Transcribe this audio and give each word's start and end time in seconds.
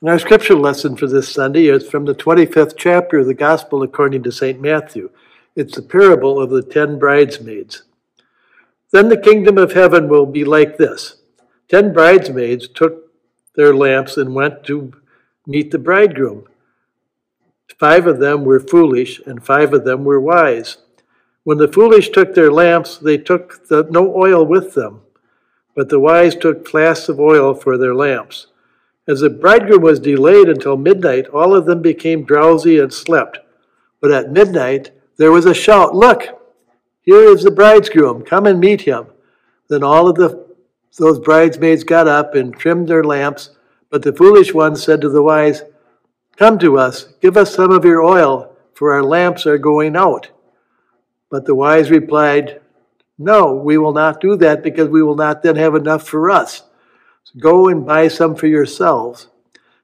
And 0.00 0.08
our 0.08 0.18
scripture 0.20 0.54
lesson 0.54 0.96
for 0.96 1.08
this 1.08 1.28
Sunday 1.28 1.66
is 1.66 1.88
from 1.88 2.04
the 2.04 2.14
25th 2.14 2.74
chapter 2.76 3.18
of 3.18 3.26
the 3.26 3.34
Gospel 3.34 3.82
according 3.82 4.22
to 4.22 4.30
St. 4.30 4.60
Matthew. 4.60 5.10
It's 5.56 5.74
the 5.74 5.82
parable 5.82 6.40
of 6.40 6.50
the 6.50 6.62
ten 6.62 7.00
bridesmaids. 7.00 7.82
Then 8.92 9.08
the 9.08 9.16
kingdom 9.16 9.58
of 9.58 9.72
heaven 9.72 10.08
will 10.08 10.24
be 10.26 10.44
like 10.44 10.76
this 10.76 11.16
Ten 11.68 11.92
bridesmaids 11.92 12.68
took 12.68 13.12
their 13.56 13.74
lamps 13.74 14.16
and 14.16 14.36
went 14.36 14.62
to 14.64 14.92
meet 15.48 15.72
the 15.72 15.80
bridegroom. 15.80 16.46
Five 17.76 18.06
of 18.06 18.20
them 18.20 18.44
were 18.44 18.60
foolish, 18.60 19.20
and 19.26 19.44
five 19.44 19.74
of 19.74 19.84
them 19.84 20.04
were 20.04 20.20
wise. 20.20 20.78
When 21.42 21.58
the 21.58 21.66
foolish 21.66 22.10
took 22.10 22.34
their 22.34 22.52
lamps, 22.52 22.98
they 22.98 23.18
took 23.18 23.66
the, 23.66 23.84
no 23.90 24.14
oil 24.14 24.46
with 24.46 24.74
them, 24.74 25.00
but 25.74 25.88
the 25.88 25.98
wise 25.98 26.36
took 26.36 26.68
flasks 26.68 27.08
of 27.08 27.18
oil 27.18 27.52
for 27.52 27.76
their 27.76 27.96
lamps. 27.96 28.46
As 29.08 29.20
the 29.20 29.30
bridegroom 29.30 29.80
was 29.80 29.98
delayed 29.98 30.50
until 30.50 30.76
midnight, 30.76 31.28
all 31.28 31.56
of 31.56 31.64
them 31.64 31.80
became 31.80 32.24
drowsy 32.24 32.78
and 32.78 32.92
slept. 32.92 33.38
But 34.02 34.12
at 34.12 34.30
midnight 34.30 34.90
there 35.16 35.32
was 35.32 35.46
a 35.46 35.54
shout, 35.54 35.94
Look, 35.94 36.38
here 37.00 37.32
is 37.32 37.42
the 37.42 37.50
bridegroom, 37.50 38.22
come 38.22 38.44
and 38.44 38.60
meet 38.60 38.82
him. 38.82 39.06
Then 39.68 39.82
all 39.82 40.08
of 40.08 40.16
the, 40.16 40.46
those 40.98 41.18
bridesmaids 41.18 41.84
got 41.84 42.06
up 42.06 42.34
and 42.34 42.54
trimmed 42.54 42.88
their 42.88 43.02
lamps. 43.02 43.56
But 43.90 44.02
the 44.02 44.12
foolish 44.12 44.52
ones 44.52 44.82
said 44.82 45.00
to 45.00 45.08
the 45.08 45.22
wise, 45.22 45.62
Come 46.36 46.58
to 46.58 46.78
us, 46.78 47.14
give 47.22 47.38
us 47.38 47.54
some 47.54 47.70
of 47.70 47.86
your 47.86 48.02
oil, 48.02 48.54
for 48.74 48.92
our 48.92 49.02
lamps 49.02 49.46
are 49.46 49.56
going 49.56 49.96
out. 49.96 50.28
But 51.30 51.46
the 51.46 51.54
wise 51.54 51.90
replied, 51.90 52.60
No, 53.18 53.54
we 53.54 53.78
will 53.78 53.94
not 53.94 54.20
do 54.20 54.36
that 54.36 54.62
because 54.62 54.88
we 54.88 55.02
will 55.02 55.16
not 55.16 55.42
then 55.42 55.56
have 55.56 55.74
enough 55.74 56.06
for 56.06 56.30
us. 56.30 56.62
Go 57.36 57.68
and 57.68 57.84
buy 57.84 58.08
some 58.08 58.34
for 58.34 58.46
yourselves. 58.46 59.28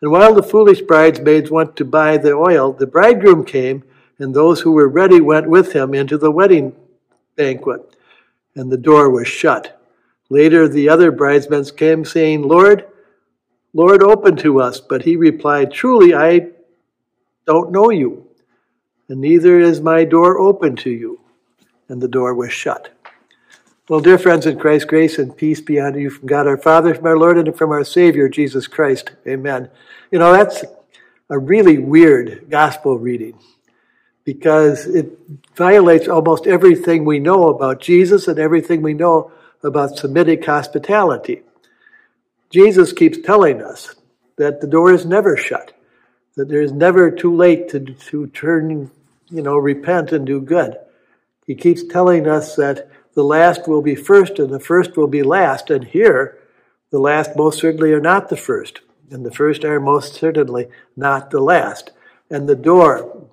And 0.00 0.10
while 0.10 0.34
the 0.34 0.42
foolish 0.42 0.82
bridesmaids 0.82 1.50
went 1.50 1.76
to 1.76 1.84
buy 1.84 2.16
the 2.16 2.32
oil, 2.32 2.72
the 2.72 2.86
bridegroom 2.86 3.44
came, 3.44 3.84
and 4.18 4.34
those 4.34 4.60
who 4.60 4.72
were 4.72 4.88
ready 4.88 5.20
went 5.20 5.48
with 5.48 5.72
him 5.72 5.94
into 5.94 6.18
the 6.18 6.30
wedding 6.30 6.74
banquet, 7.36 7.96
and 8.54 8.70
the 8.70 8.76
door 8.76 9.10
was 9.10 9.28
shut. 9.28 9.80
Later, 10.28 10.68
the 10.68 10.88
other 10.88 11.10
bridesmaids 11.10 11.72
came, 11.72 12.04
saying, 12.04 12.42
Lord, 12.42 12.86
Lord, 13.72 14.02
open 14.02 14.36
to 14.38 14.60
us. 14.60 14.80
But 14.80 15.02
he 15.02 15.16
replied, 15.16 15.72
Truly, 15.72 16.14
I 16.14 16.48
don't 17.46 17.72
know 17.72 17.90
you, 17.90 18.26
and 19.08 19.20
neither 19.20 19.58
is 19.58 19.80
my 19.80 20.04
door 20.04 20.38
open 20.38 20.76
to 20.76 20.90
you. 20.90 21.20
And 21.88 22.00
the 22.00 22.08
door 22.08 22.34
was 22.34 22.52
shut. 22.52 22.90
Well, 23.90 23.98
dear 23.98 24.18
friends 24.18 24.46
in 24.46 24.56
Christ, 24.56 24.86
grace 24.86 25.18
and 25.18 25.36
peace 25.36 25.60
be 25.60 25.80
unto 25.80 25.98
you 25.98 26.10
from 26.10 26.28
God 26.28 26.46
our 26.46 26.56
Father, 26.56 26.94
from 26.94 27.06
our 27.06 27.18
Lord, 27.18 27.38
and 27.38 27.58
from 27.58 27.72
our 27.72 27.82
Savior, 27.82 28.28
Jesus 28.28 28.68
Christ. 28.68 29.10
Amen. 29.26 29.68
You 30.12 30.20
know, 30.20 30.32
that's 30.32 30.62
a 31.28 31.36
really 31.36 31.78
weird 31.78 32.48
gospel 32.48 33.00
reading 33.00 33.36
because 34.22 34.86
it 34.86 35.18
violates 35.56 36.06
almost 36.06 36.46
everything 36.46 37.04
we 37.04 37.18
know 37.18 37.48
about 37.48 37.80
Jesus 37.80 38.28
and 38.28 38.38
everything 38.38 38.80
we 38.80 38.94
know 38.94 39.32
about 39.64 39.98
Semitic 39.98 40.46
hospitality. 40.46 41.42
Jesus 42.48 42.92
keeps 42.92 43.18
telling 43.18 43.60
us 43.60 43.96
that 44.36 44.60
the 44.60 44.68
door 44.68 44.92
is 44.92 45.04
never 45.04 45.36
shut, 45.36 45.72
that 46.36 46.48
there 46.48 46.62
is 46.62 46.70
never 46.70 47.10
too 47.10 47.34
late 47.34 47.68
to, 47.70 47.80
to 47.80 48.28
turn, 48.28 48.88
you 49.30 49.42
know, 49.42 49.56
repent 49.56 50.12
and 50.12 50.24
do 50.24 50.40
good. 50.40 50.76
He 51.44 51.56
keeps 51.56 51.82
telling 51.82 52.28
us 52.28 52.54
that 52.54 52.88
the 53.14 53.24
last 53.24 53.66
will 53.68 53.82
be 53.82 53.94
first 53.94 54.38
and 54.38 54.50
the 54.50 54.60
first 54.60 54.96
will 54.96 55.06
be 55.06 55.22
last. 55.22 55.70
And 55.70 55.84
here, 55.84 56.38
the 56.90 56.98
last 56.98 57.36
most 57.36 57.58
certainly 57.58 57.92
are 57.92 58.00
not 58.00 58.28
the 58.28 58.36
first, 58.36 58.80
and 59.10 59.24
the 59.24 59.30
first 59.30 59.64
are 59.64 59.80
most 59.80 60.14
certainly 60.14 60.68
not 60.96 61.30
the 61.30 61.40
last. 61.40 61.92
And 62.30 62.48
the 62.48 62.56
door, 62.56 63.26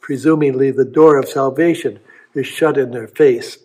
presumably 0.00 0.70
the 0.70 0.84
door 0.84 1.18
of 1.18 1.28
salvation, 1.28 2.00
is 2.34 2.46
shut 2.46 2.78
in 2.78 2.90
their 2.90 3.08
face. 3.08 3.58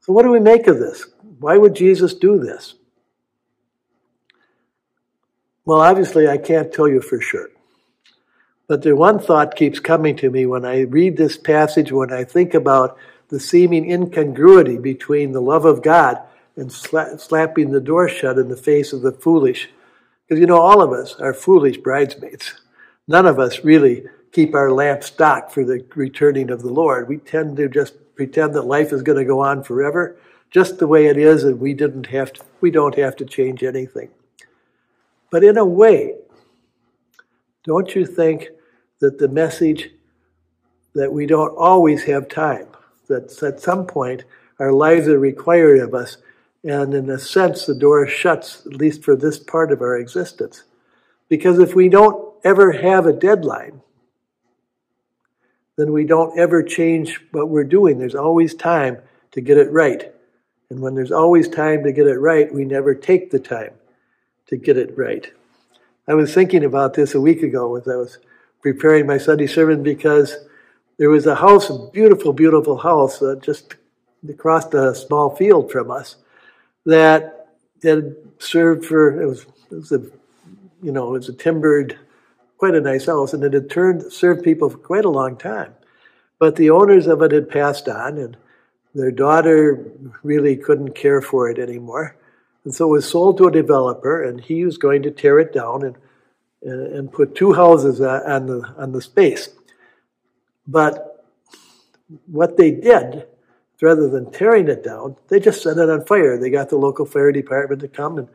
So, 0.00 0.12
what 0.12 0.22
do 0.22 0.30
we 0.30 0.40
make 0.40 0.66
of 0.66 0.78
this? 0.78 1.06
Why 1.38 1.56
would 1.56 1.74
Jesus 1.74 2.14
do 2.14 2.38
this? 2.38 2.74
Well, 5.64 5.80
obviously, 5.80 6.28
I 6.28 6.38
can't 6.38 6.72
tell 6.72 6.88
you 6.88 7.00
for 7.00 7.20
sure. 7.20 7.50
But 8.66 8.82
the 8.82 8.96
one 8.96 9.18
thought 9.18 9.56
keeps 9.56 9.80
coming 9.80 10.16
to 10.16 10.30
me 10.30 10.46
when 10.46 10.64
I 10.64 10.80
read 10.80 11.16
this 11.16 11.36
passage, 11.36 11.92
when 11.92 12.12
I 12.12 12.24
think 12.24 12.54
about 12.54 12.96
the 13.30 13.40
seeming 13.40 13.90
incongruity 13.90 14.76
between 14.76 15.32
the 15.32 15.40
love 15.40 15.64
of 15.64 15.82
God 15.82 16.20
and 16.56 16.68
sla- 16.68 17.18
slapping 17.18 17.70
the 17.70 17.80
door 17.80 18.08
shut 18.08 18.38
in 18.38 18.48
the 18.48 18.56
face 18.56 18.92
of 18.92 19.02
the 19.02 19.12
foolish. 19.12 19.70
Because 20.26 20.40
you 20.40 20.46
know, 20.46 20.60
all 20.60 20.82
of 20.82 20.92
us 20.92 21.14
are 21.14 21.32
foolish 21.32 21.78
bridesmaids. 21.78 22.54
None 23.08 23.26
of 23.26 23.38
us 23.38 23.64
really 23.64 24.04
keep 24.32 24.54
our 24.54 24.70
lamp 24.70 25.02
stocked 25.02 25.52
for 25.52 25.64
the 25.64 25.84
returning 25.94 26.50
of 26.50 26.62
the 26.62 26.72
Lord. 26.72 27.08
We 27.08 27.18
tend 27.18 27.56
to 27.56 27.68
just 27.68 27.94
pretend 28.14 28.54
that 28.54 28.62
life 28.62 28.92
is 28.92 29.02
going 29.02 29.18
to 29.18 29.24
go 29.24 29.40
on 29.40 29.62
forever, 29.62 30.16
just 30.50 30.78
the 30.78 30.86
way 30.86 31.06
it 31.06 31.16
is, 31.16 31.44
and 31.44 31.58
we 31.58 31.72
didn't 31.72 32.06
have 32.06 32.32
to, 32.34 32.42
we 32.60 32.70
don't 32.70 32.96
have 32.96 33.16
to 33.16 33.24
change 33.24 33.62
anything. 33.62 34.10
But 35.30 35.44
in 35.44 35.56
a 35.56 35.64
way, 35.64 36.16
don't 37.64 37.94
you 37.94 38.04
think 38.04 38.48
that 38.98 39.18
the 39.18 39.28
message 39.28 39.90
that 40.94 41.12
we 41.12 41.26
don't 41.26 41.56
always 41.56 42.02
have 42.04 42.28
time 42.28 42.66
that 43.10 43.42
at 43.42 43.60
some 43.60 43.86
point 43.86 44.24
our 44.58 44.72
lives 44.72 45.08
are 45.08 45.18
required 45.18 45.80
of 45.80 45.94
us. 45.94 46.16
And 46.64 46.94
in 46.94 47.10
a 47.10 47.18
sense, 47.18 47.66
the 47.66 47.74
door 47.74 48.06
shuts, 48.06 48.66
at 48.66 48.74
least 48.74 49.02
for 49.02 49.16
this 49.16 49.38
part 49.38 49.72
of 49.72 49.80
our 49.80 49.96
existence. 49.96 50.64
Because 51.28 51.58
if 51.58 51.74
we 51.74 51.88
don't 51.88 52.34
ever 52.44 52.72
have 52.72 53.06
a 53.06 53.12
deadline, 53.12 53.82
then 55.76 55.92
we 55.92 56.04
don't 56.04 56.38
ever 56.38 56.62
change 56.62 57.20
what 57.32 57.48
we're 57.48 57.64
doing. 57.64 57.98
There's 57.98 58.14
always 58.14 58.54
time 58.54 58.98
to 59.32 59.40
get 59.40 59.56
it 59.56 59.70
right. 59.70 60.12
And 60.68 60.80
when 60.80 60.94
there's 60.94 61.12
always 61.12 61.48
time 61.48 61.82
to 61.84 61.92
get 61.92 62.06
it 62.06 62.18
right, 62.18 62.52
we 62.52 62.64
never 62.64 62.94
take 62.94 63.30
the 63.30 63.38
time 63.38 63.72
to 64.48 64.56
get 64.56 64.76
it 64.76 64.96
right. 64.96 65.30
I 66.06 66.14
was 66.14 66.34
thinking 66.34 66.64
about 66.64 66.94
this 66.94 67.14
a 67.14 67.20
week 67.20 67.42
ago 67.42 67.76
as 67.76 67.88
I 67.88 67.96
was 67.96 68.18
preparing 68.60 69.06
my 69.06 69.16
Sunday 69.16 69.46
sermon 69.46 69.82
because 69.82 70.36
there 71.00 71.08
was 71.08 71.24
a 71.24 71.34
house, 71.34 71.70
a 71.70 71.88
beautiful, 71.94 72.34
beautiful 72.34 72.76
house, 72.76 73.22
uh, 73.22 73.34
just 73.40 73.74
across 74.28 74.72
a 74.74 74.94
small 74.94 75.34
field 75.34 75.72
from 75.72 75.90
us, 75.90 76.16
that 76.84 77.48
had 77.82 78.14
served 78.38 78.84
for 78.84 79.18
it 79.18 79.26
was, 79.26 79.46
it 79.70 79.76
was 79.76 79.92
a 79.92 80.02
you 80.82 80.92
know 80.92 81.08
it 81.08 81.18
was 81.20 81.30
a 81.30 81.32
timbered, 81.32 81.98
quite 82.58 82.74
a 82.74 82.82
nice 82.82 83.06
house, 83.06 83.32
and 83.32 83.42
it 83.42 83.54
had 83.54 83.70
turned 83.70 84.12
served 84.12 84.44
people 84.44 84.68
for 84.68 84.76
quite 84.76 85.06
a 85.06 85.08
long 85.08 85.38
time. 85.38 85.74
But 86.38 86.56
the 86.56 86.68
owners 86.68 87.06
of 87.06 87.22
it 87.22 87.32
had 87.32 87.48
passed 87.48 87.88
on, 87.88 88.18
and 88.18 88.36
their 88.94 89.10
daughter 89.10 89.82
really 90.22 90.54
couldn't 90.54 90.94
care 90.94 91.22
for 91.22 91.48
it 91.48 91.58
anymore, 91.58 92.14
and 92.64 92.74
so 92.74 92.88
it 92.88 92.90
was 92.90 93.08
sold 93.08 93.38
to 93.38 93.46
a 93.46 93.50
developer, 93.50 94.22
and 94.22 94.38
he 94.38 94.66
was 94.66 94.76
going 94.76 95.02
to 95.04 95.10
tear 95.10 95.38
it 95.38 95.54
down 95.54 95.82
and 95.82 95.96
and 96.62 97.10
put 97.10 97.34
two 97.34 97.54
houses 97.54 98.02
uh, 98.02 98.22
on 98.26 98.44
the 98.44 98.74
on 98.76 98.92
the 98.92 99.00
space. 99.00 99.48
But 100.70 101.26
what 102.26 102.56
they 102.56 102.70
did, 102.70 103.26
rather 103.82 104.08
than 104.08 104.30
tearing 104.30 104.68
it 104.68 104.84
down, 104.84 105.16
they 105.28 105.40
just 105.40 105.62
set 105.62 105.78
it 105.78 105.90
on 105.90 106.04
fire. 106.04 106.38
They 106.38 106.50
got 106.50 106.68
the 106.68 106.76
local 106.76 107.06
fire 107.06 107.32
department 107.32 107.80
to 107.80 107.88
come 107.88 108.18
and 108.18 108.28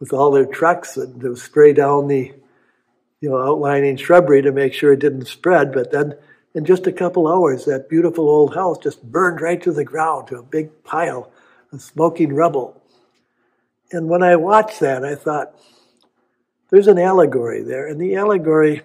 with 0.00 0.12
all 0.12 0.32
their 0.32 0.46
trucks 0.46 0.96
and 0.96 1.20
to 1.20 1.36
spray 1.36 1.72
down 1.72 2.08
the 2.08 2.34
you 3.20 3.30
know 3.30 3.38
outlining 3.38 3.96
shrubbery 3.96 4.42
to 4.42 4.52
make 4.52 4.74
sure 4.74 4.92
it 4.92 5.00
didn't 5.00 5.26
spread. 5.26 5.72
But 5.72 5.92
then 5.92 6.16
in 6.54 6.64
just 6.64 6.88
a 6.88 6.92
couple 6.92 7.28
hours, 7.28 7.64
that 7.66 7.88
beautiful 7.88 8.28
old 8.28 8.54
house 8.54 8.78
just 8.78 9.02
burned 9.02 9.40
right 9.40 9.62
to 9.62 9.72
the 9.72 9.84
ground 9.84 10.28
to 10.28 10.38
a 10.38 10.42
big 10.42 10.82
pile 10.82 11.30
of 11.72 11.80
smoking 11.80 12.34
rubble. 12.34 12.82
And 13.92 14.08
when 14.08 14.24
I 14.24 14.34
watched 14.34 14.80
that, 14.80 15.04
I 15.04 15.14
thought, 15.14 15.54
there's 16.70 16.88
an 16.88 16.98
allegory 16.98 17.62
there. 17.62 17.86
And 17.86 18.00
the 18.00 18.16
allegory 18.16 18.82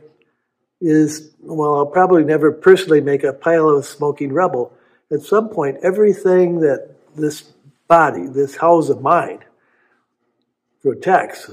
is, 0.81 1.31
well, 1.39 1.75
I'll 1.75 1.85
probably 1.85 2.23
never 2.23 2.51
personally 2.51 3.01
make 3.01 3.23
a 3.23 3.33
pile 3.33 3.69
of 3.69 3.85
smoking 3.85 4.33
rubble. 4.33 4.73
At 5.11 5.21
some 5.21 5.49
point, 5.49 5.77
everything 5.83 6.59
that 6.61 6.95
this 7.15 7.41
body, 7.87 8.25
this 8.27 8.57
house 8.57 8.89
of 8.89 9.01
mine, 9.01 9.39
protects, 10.81 11.51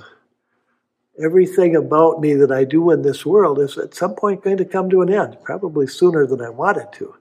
everything 1.22 1.76
about 1.76 2.20
me 2.20 2.34
that 2.34 2.50
I 2.50 2.64
do 2.64 2.90
in 2.90 3.02
this 3.02 3.26
world 3.26 3.58
is 3.58 3.76
at 3.76 3.94
some 3.94 4.14
point 4.14 4.42
going 4.42 4.56
to 4.56 4.64
come 4.64 4.88
to 4.90 5.02
an 5.02 5.12
end, 5.12 5.36
probably 5.42 5.86
sooner 5.86 6.26
than 6.26 6.40
I 6.40 6.48
want 6.48 6.78
it 6.78 6.92
to. 6.94 7.14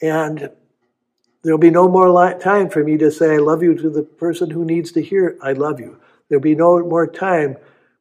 And 0.00 0.50
there'll 1.42 1.58
be 1.58 1.70
no 1.70 1.88
more 1.88 2.38
time 2.38 2.70
for 2.70 2.82
me 2.82 2.96
to 2.98 3.10
say, 3.10 3.34
I 3.34 3.38
love 3.38 3.62
you 3.62 3.74
to 3.74 3.90
the 3.90 4.04
person 4.04 4.50
who 4.50 4.64
needs 4.64 4.92
to 4.92 5.02
hear, 5.02 5.36
I 5.42 5.52
love 5.52 5.80
you. 5.80 6.00
There'll 6.28 6.40
be 6.40 6.54
no 6.54 6.78
more 6.80 7.06
time 7.06 7.56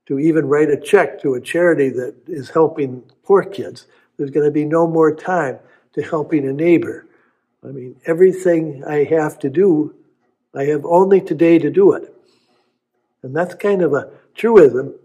to 0.07 0.19
even 0.19 0.47
write 0.47 0.69
a 0.69 0.77
check 0.79 1.21
to 1.21 1.35
a 1.35 1.41
charity 1.41 1.89
that 1.89 2.15
is 2.27 2.49
helping 2.51 3.03
poor 3.23 3.43
kids. 3.43 3.87
There's 4.17 4.31
going 4.31 4.45
to 4.45 4.51
be 4.51 4.65
no 4.65 4.87
more 4.87 5.13
time 5.15 5.59
to 5.93 6.01
helping 6.01 6.47
a 6.47 6.53
neighbor. 6.53 7.07
I 7.63 7.67
mean, 7.67 7.99
everything 8.05 8.83
I 8.85 9.03
have 9.05 9.39
to 9.39 9.49
do, 9.49 9.95
I 10.55 10.65
have 10.65 10.85
only 10.85 11.21
today 11.21 11.59
to 11.59 11.69
do 11.69 11.93
it. 11.93 12.13
And 13.23 13.35
that's 13.35 13.55
kind 13.55 13.81
of 13.81 13.93
a 13.93 14.11
truism 14.35 14.95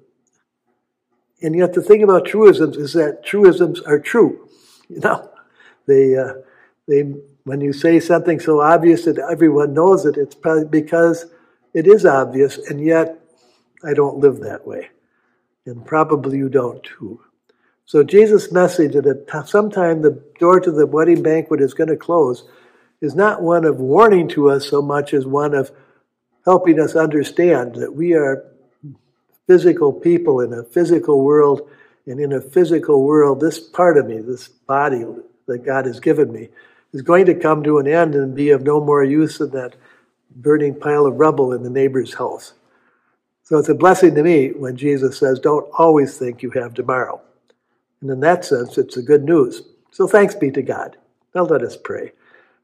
And 1.42 1.56
yet 1.56 1.74
the 1.74 1.82
thing 1.82 2.02
about 2.02 2.26
truisms 2.26 2.76
is 2.76 2.94
that 2.94 3.24
truisms 3.24 3.80
are 3.82 3.98
true. 4.00 4.48
You 4.88 5.00
know, 5.00 5.30
they, 5.86 6.16
uh, 6.18 6.34
they, 6.88 7.02
when 7.44 7.62
you 7.62 7.72
say 7.72 8.00
something 8.00 8.40
so 8.40 8.60
obvious 8.60 9.06
that 9.06 9.18
everyone 9.18 9.74
knows 9.74 10.06
it, 10.06 10.18
it's 10.18 10.36
because 10.66 11.26
it 11.74 11.86
is 11.86 12.06
obvious, 12.06 12.58
and 12.58 12.84
yet 12.84 13.21
I 13.84 13.94
don't 13.94 14.18
live 14.18 14.40
that 14.40 14.66
way. 14.66 14.90
And 15.66 15.84
probably 15.84 16.38
you 16.38 16.48
don't 16.48 16.82
too. 16.82 17.20
So 17.84 18.02
Jesus' 18.02 18.52
message 18.52 18.92
that 18.92 19.44
sometime 19.46 20.02
the 20.02 20.22
door 20.38 20.60
to 20.60 20.70
the 20.70 20.86
wedding 20.86 21.22
banquet 21.22 21.60
is 21.60 21.74
going 21.74 21.90
to 21.90 21.96
close 21.96 22.44
is 23.00 23.14
not 23.14 23.42
one 23.42 23.64
of 23.64 23.80
warning 23.80 24.28
to 24.28 24.50
us 24.50 24.68
so 24.68 24.80
much 24.80 25.12
as 25.12 25.26
one 25.26 25.54
of 25.54 25.70
helping 26.44 26.80
us 26.80 26.96
understand 26.96 27.74
that 27.74 27.94
we 27.94 28.14
are 28.14 28.44
physical 29.46 29.92
people 29.92 30.40
in 30.40 30.52
a 30.52 30.62
physical 30.62 31.22
world, 31.22 31.68
and 32.06 32.20
in 32.20 32.32
a 32.32 32.40
physical 32.40 33.04
world, 33.04 33.40
this 33.40 33.58
part 33.58 33.96
of 33.96 34.06
me, 34.06 34.20
this 34.20 34.48
body 34.48 35.04
that 35.46 35.64
God 35.64 35.86
has 35.86 36.00
given 36.00 36.32
me, 36.32 36.48
is 36.92 37.02
going 37.02 37.26
to 37.26 37.34
come 37.34 37.62
to 37.62 37.78
an 37.78 37.86
end 37.86 38.14
and 38.14 38.34
be 38.34 38.50
of 38.50 38.62
no 38.62 38.80
more 38.80 39.04
use 39.04 39.38
than 39.38 39.50
that 39.50 39.74
burning 40.34 40.74
pile 40.74 41.06
of 41.06 41.18
rubble 41.18 41.52
in 41.52 41.62
the 41.62 41.70
neighbor's 41.70 42.14
house. 42.14 42.54
So 43.52 43.58
it's 43.58 43.68
a 43.68 43.74
blessing 43.74 44.14
to 44.14 44.22
me 44.22 44.52
when 44.52 44.78
Jesus 44.78 45.18
says, 45.18 45.38
Don't 45.38 45.68
always 45.76 46.16
think 46.16 46.42
you 46.42 46.48
have 46.52 46.72
tomorrow. 46.72 47.20
And 48.00 48.10
in 48.10 48.18
that 48.20 48.46
sense, 48.46 48.78
it's 48.78 48.96
a 48.96 49.02
good 49.02 49.24
news. 49.24 49.64
So 49.90 50.06
thanks 50.06 50.34
be 50.34 50.50
to 50.52 50.62
God. 50.62 50.96
Now 51.34 51.42
let 51.42 51.60
us 51.60 51.76
pray. 51.76 52.12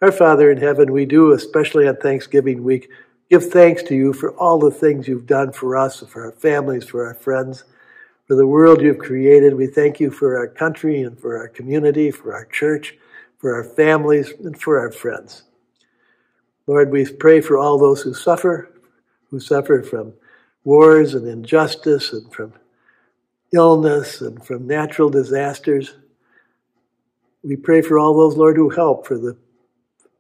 Our 0.01 0.11
Father 0.11 0.51
in 0.51 0.57
heaven, 0.57 0.91
we 0.91 1.05
do, 1.05 1.33
especially 1.33 1.87
on 1.87 1.97
Thanksgiving 1.97 2.65
week, 2.65 2.89
give 3.29 3.51
thanks 3.51 3.83
to 3.83 3.95
you 3.95 4.15
for 4.15 4.33
all 4.39 4.59
the 4.59 4.71
things 4.71 5.07
you've 5.07 5.27
done 5.27 5.53
for 5.53 5.77
us, 5.77 6.01
for 6.01 6.25
our 6.25 6.33
families, 6.33 6.89
for 6.89 7.07
our 7.07 7.13
friends, 7.13 7.65
for 8.27 8.35
the 8.35 8.47
world 8.47 8.81
you've 8.81 8.97
created. 8.97 9.55
We 9.55 9.67
thank 9.67 10.01
you 10.01 10.11
for 10.11 10.39
our 10.39 10.49
country 10.49 11.03
and 11.03 11.21
for 11.21 11.37
our 11.37 11.49
community, 11.49 12.11
for 12.11 12.33
our 12.33 12.47
church, 12.47 12.97
for 13.37 13.55
our 13.55 13.65
families, 13.65 14.33
and 14.43 14.59
for 14.59 14.79
our 14.79 14.91
friends. 14.91 15.43
Lord, 16.67 16.91
we 16.91 17.05
pray 17.05 17.43
for 17.43 17.59
all 17.59 17.79
those 17.79 18.01
who 18.01 18.15
suffer, 18.15 18.71
who 19.29 19.39
suffer 19.39 19.83
from 19.83 20.15
wars 20.69 21.15
and 21.15 21.27
injustice 21.27 22.13
and 22.13 22.31
from 22.31 22.53
illness 23.55 24.21
and 24.21 24.45
from 24.45 24.67
natural 24.67 25.09
disasters. 25.09 25.95
We 27.43 27.57
pray 27.57 27.81
for 27.81 27.99
all 27.99 28.15
those, 28.15 28.37
Lord, 28.37 28.57
who 28.57 28.69
help, 28.69 29.07
for 29.07 29.17
the 29.17 29.35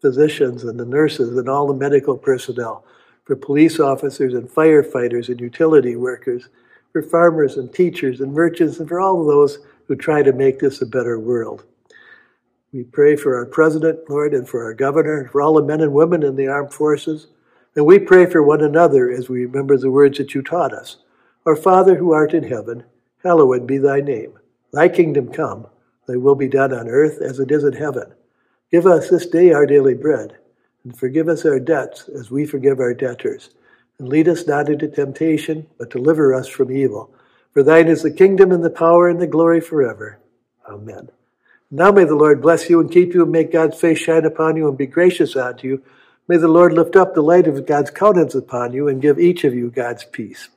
physicians 0.00 0.65
and 0.65 0.81
the 0.81 0.87
nurses 0.87 1.37
and 1.37 1.50
all 1.50 1.67
the 1.67 1.75
medical 1.75 2.17
personnel, 2.17 2.87
for 3.27 3.37
police 3.37 3.79
officers 3.79 4.33
and 4.33 4.49
firefighters 4.49 5.29
and 5.29 5.39
utility 5.39 5.97
workers, 5.97 6.49
for 6.95 7.03
farmers 7.03 7.59
and 7.59 7.71
teachers 7.75 8.23
and 8.23 8.33
merchants, 8.33 8.79
and 8.79 8.89
for 8.89 9.00
all 9.00 9.27
those 9.27 9.59
who 9.87 9.97
try 9.97 10.23
to 10.23 10.33
make 10.33 10.61
this 10.61 10.81
a 10.81 10.87
better 10.87 11.19
world. 11.19 11.65
We 12.73 12.85
pray 12.85 13.17
for 13.17 13.37
our 13.37 13.45
president, 13.45 14.09
Lord, 14.09 14.33
and 14.33 14.49
for 14.49 14.65
our 14.65 14.73
governor, 14.73 15.21
and 15.21 15.31
for 15.31 15.43
all 15.43 15.53
the 15.53 15.62
men 15.62 15.83
and 15.83 15.93
women 15.93 16.23
in 16.23 16.37
the 16.37 16.49
armed 16.49 16.73
forces. 16.73 17.27
And 17.78 17.86
we 17.86 18.00
pray 18.00 18.26
for 18.26 18.42
one 18.42 18.60
another 18.60 19.08
as 19.08 19.28
we 19.28 19.46
remember 19.46 19.76
the 19.76 19.88
words 19.88 20.19
that 20.19 20.34
you 20.34 20.42
taught 20.42 20.72
us. 20.72 20.96
Our 21.46 21.54
Father 21.54 21.94
who 21.94 22.10
art 22.10 22.34
in 22.34 22.42
heaven, 22.42 22.82
hallowed 23.22 23.69
be 23.69 23.78
thy 23.78 24.00
name. 24.00 24.36
Thy 24.72 24.88
kingdom 24.88 25.32
come, 25.32 25.69
thy 26.08 26.16
will 26.16 26.34
be 26.34 26.48
done 26.48 26.75
on 26.75 26.88
earth 26.88 27.22
as 27.22 27.38
it 27.38 27.52
is 27.52 27.62
in 27.62 27.75
heaven. 27.75 28.12
Give 28.72 28.84
us 28.84 29.08
this 29.08 29.26
day 29.26 29.52
our 29.52 29.64
daily 29.64 29.94
bread, 29.94 30.38
and 30.82 30.98
forgive 30.98 31.28
us 31.28 31.46
our 31.46 31.60
debts 31.60 32.08
as 32.08 32.32
we 32.32 32.46
forgive 32.46 32.80
our 32.80 32.94
debtors. 32.94 33.50
And 34.00 34.08
lead 34.08 34.26
us 34.26 34.44
not 34.44 34.69
into 34.69 34.88
temptation, 34.88 35.69
but 35.78 35.90
deliver 35.90 36.34
us 36.34 36.48
from 36.48 36.72
evil. 36.72 37.14
For 37.54 37.62
thine 37.62 37.86
is 37.86 38.02
the 38.02 38.10
kingdom 38.10 38.50
and 38.50 38.64
the 38.64 38.70
power 38.70 39.08
and 39.08 39.20
the 39.20 39.28
glory 39.28 39.60
forever. 39.60 40.19
Amen. 40.69 41.10
Now 41.70 41.92
may 41.92 42.02
the 42.02 42.16
Lord 42.16 42.42
bless 42.42 42.69
you 42.69 42.80
and 42.80 42.90
keep 42.90 43.14
you 43.14 43.22
and 43.22 43.30
make 43.30 43.52
God's 43.52 43.78
face 43.78 44.00
shine 44.00 44.25
upon 44.25 44.56
you 44.56 44.66
and 44.69 44.76
be 44.76 44.86
gracious 44.86 45.36
unto 45.36 45.69
you. 45.69 45.82
May 46.28 46.36
the 46.36 46.46
Lord 46.46 46.75
lift 46.75 46.94
up 46.94 47.14
the 47.14 47.22
light 47.22 47.46
of 47.46 47.64
God's 47.64 47.90
countenance 47.90 48.34
upon 48.34 48.75
you 48.75 48.86
and 48.86 49.00
give 49.00 49.19
each 49.19 49.44
of 49.44 49.54
you 49.54 49.70
God's 49.70 50.04
peace. 50.04 50.50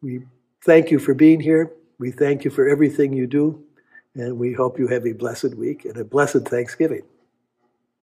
We 0.00 0.22
thank 0.64 0.92
you 0.92 1.00
for 1.00 1.12
being 1.12 1.40
here. 1.40 1.72
We 1.98 2.12
thank 2.12 2.44
you 2.44 2.50
for 2.50 2.68
everything 2.68 3.12
you 3.12 3.26
do. 3.26 3.64
And 4.14 4.38
we 4.38 4.52
hope 4.52 4.78
you 4.78 4.86
have 4.88 5.06
a 5.06 5.12
blessed 5.12 5.56
week 5.56 5.84
and 5.84 5.96
a 5.96 6.04
blessed 6.04 6.46
Thanksgiving. 6.48 7.02